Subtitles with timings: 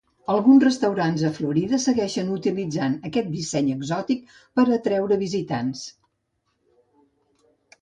[0.33, 4.25] Alguns restaurants a Florida segueixen utilitzant aquest disseny exòtic
[4.61, 5.85] per atreure visitants.